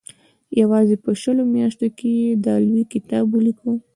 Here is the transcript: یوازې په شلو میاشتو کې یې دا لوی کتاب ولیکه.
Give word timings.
یوازې 0.61 0.95
په 1.03 1.11
شلو 1.21 1.43
میاشتو 1.55 1.87
کې 1.97 2.09
یې 2.21 2.29
دا 2.45 2.53
لوی 2.67 2.83
کتاب 2.93 3.25
ولیکه. 3.31 3.71